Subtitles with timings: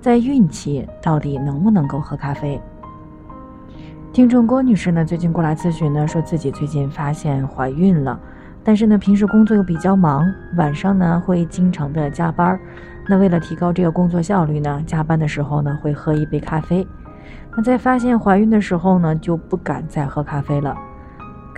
[0.00, 2.58] 在孕期到底能不能够喝咖啡？
[4.14, 8.18] 听众郭女士呢，最近过来咨询呢，说自己最近发现怀孕了，
[8.64, 10.24] 但是呢，平时工作又比较忙，
[10.56, 12.58] 晚上呢会经常的加班
[13.06, 16.86] 那为了提高这个工作效率呢，加班的时候呢会喝一杯咖啡。
[17.54, 20.74] 那在发现怀孕的时候呢，就不敢再喝咖啡了。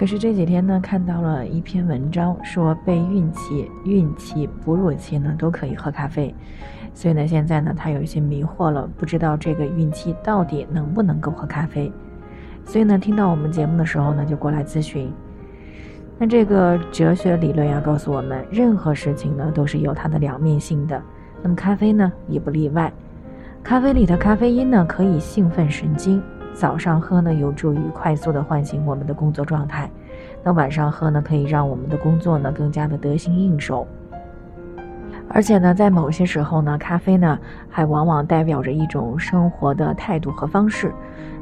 [0.03, 6.35] 可是这几天呢，看到了一篇文章，说备孕期、孕期、哺乳期呢都可以喝咖啡。
[6.93, 11.93] 所以呢，现在呢，他有一些迷惑了，不知道这个孕期到底能不能够喝咖啡。
[12.65, 15.09] 所以呢，听到我们节目的时候呢，就过来咨询。
[16.19, 21.01] 那这个哲学理论呀，告诉我们，任何事情呢都是有它的两面性的。
[21.45, 22.93] 那么咖啡呢也不例外。
[23.63, 26.21] 咖啡里的咖啡因呢可以兴奋神经，
[26.53, 29.89] 早上喝呢有助于快速的唤醒我们的工作状态，
[30.43, 33.87] 那晚上喝呢可以让我们的工作呢更加的得心应手。
[35.29, 37.39] 而且呢，在某些时候呢，咖啡呢
[37.71, 40.93] 还往往代表着一种生活的态度和方式。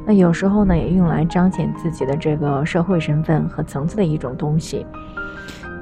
[0.07, 4.87] 那有时候呢，也用来彰显自己的这个社会身份和层次的一种东西。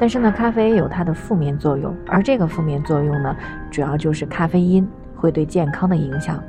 [0.00, 3.36] 但是呢，咖啡有它的负面作用，而这个负面作用呢，
[3.70, 6.42] 主要就是咖啡因会对健康的影响。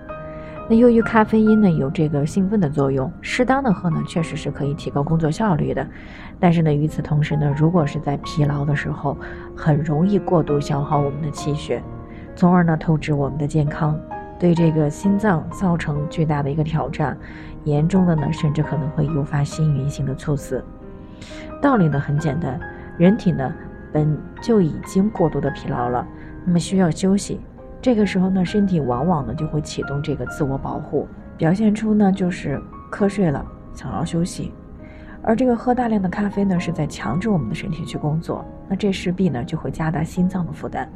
[0.71, 5.85] 那由于咖啡因呢有这个兴奋的作用，适当的喝呢确实是可以提高工作效率的。
[6.39, 9.17] 但是呢，与此同时呢，如果是在疲劳的时候，
[9.55, 11.81] 很容易过度消耗我们的气血，
[12.35, 13.99] 从而呢透支我们的健康，
[14.37, 17.17] 对这个心脏造成巨大的一个挑战，
[17.63, 20.63] 严重的呢甚至可能会诱发心源性的猝死。
[21.59, 22.59] 道理呢很简单，
[22.95, 23.51] 人体呢
[23.91, 26.05] 本就已经过度的疲劳了，
[26.45, 27.41] 那么需要休息。
[27.81, 31.07] 这个时候呢，身体往往呢就会启动这个自我保护，
[31.37, 34.51] 表现出呢就是瞌睡了，想要休息。
[35.21, 40.89] 而这个喝大量的咖啡呢，是在强制我们的身体去工作，那这势必呢就会加大心脏的负担。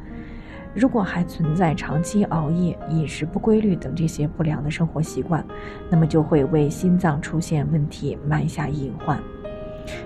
[0.74, 5.46] 如果还存在长期熬夜、饮食不规律等这些不良的生活习惯，
[5.90, 9.20] 那么就会为心脏出现问题埋下隐患。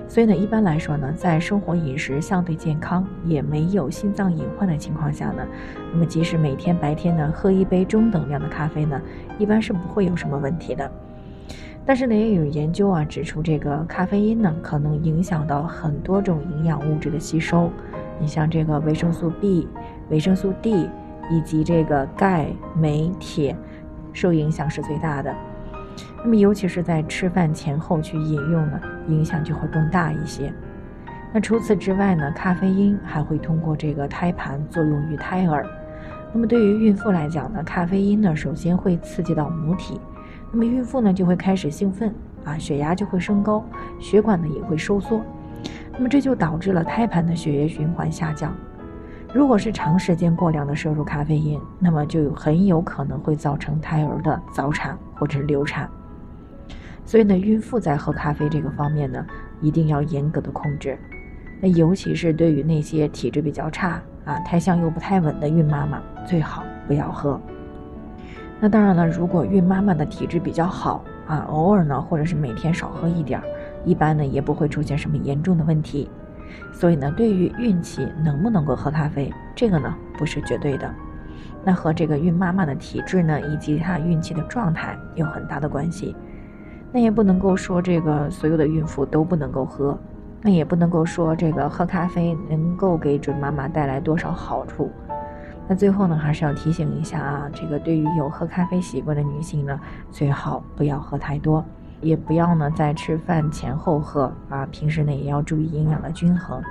[0.07, 5.45] 所以呢，一般来说呢，在生活饮食相对健康，也没有心脏隐患的情况下呢，
[5.91, 8.99] 那么即使每天白天呢喝一杯中等量的咖啡呢，
[9.37, 10.89] 一般是不会有什么问题的。
[11.85, 17.71] 但是呢，也有研究啊指出，这个咖啡因呢可能影响到很多种营养物质的吸收，
[18.19, 19.67] 你像这个维生素 B、
[20.09, 20.89] 维生素 D
[21.29, 23.55] 以及这个钙、镁、铁，
[24.11, 25.33] 受影响是最大的。
[26.23, 30.53] 那么，尤其是在吃饭前后去饮用呢，影响就会更大一些。
[31.33, 35.65] 那除此之外呢，咖啡因还会通过这个胎盘作用于胎儿。
[36.33, 39.99] 那么对于孕妇来讲呢，咖啡因呢首先会刺激到母体，
[40.51, 43.63] 那么孕妇呢就会开始兴奋啊，血压就会升高，
[43.99, 45.21] 血管呢也会收缩。
[45.93, 48.55] 那么这就导致了胎盘的血液循环下降。
[49.33, 55.89] 如果是长时间过量的摄入咖啡因，那么就很有可能会造成胎儿的早产或者是流产。
[57.05, 59.25] 所以呢，孕妇在喝咖啡这个方面呢，
[59.61, 60.97] 一定要严格的控制。
[61.59, 67.39] 那尤其是对于那些体质比较差啊、胎相又不太稳的孕妈妈，最好不要喝。
[68.59, 73.45] 那当然了，如果孕妈妈的体质比较好啊，偶尔呢，或者是每天少喝一点儿，
[73.85, 76.09] 一般呢也不会出现什么严重的问题。
[76.71, 80.93] 所以呢，对于孕期能不能够喝咖啡，这个呢不是绝对的。
[81.63, 86.15] 那和这个孕妈妈的体质呢，以及她孕期的状态有很大的关系。
[86.93, 89.97] 那也不能够说这个所有的孕妇都不能够喝，
[90.41, 94.89] 那也不能够说这个喝咖啡能够给准妈妈带来多少好处。
[95.67, 99.77] 那最后呢，还是要提醒一下啊，这个对于有喝咖啡习惯的女性呢，
[100.09, 101.63] 最好不要喝太多，
[102.01, 104.65] 也不要呢在吃饭前后喝啊。
[104.67, 106.61] 平时呢也要注意营养的均衡，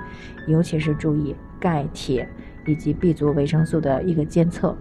[0.47, 2.27] 尤其是注意钙、铁
[2.65, 4.75] 以及 B 族维生素的一个监测。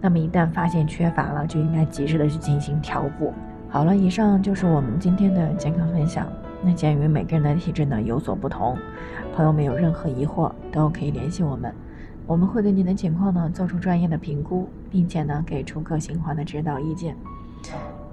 [0.00, 3.34] 那么一旦发现缺乏了，就应该及时的去进行调补。
[3.68, 6.26] 好了，以上就是我们今天的健康分享。
[6.62, 8.76] 那鉴于每个人的体质呢有所不同，
[9.34, 11.72] 朋友们有任何疑惑都可以联系我们，
[12.26, 17.14] 我们会对您的情况呢做出专业的评估，并且呢给出个性化的指导意见。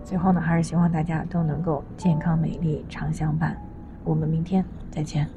[0.07, 3.61] 最后呢，还是希望大家都能够健康美丽常相伴。
[4.05, 5.27] 我们明天再见。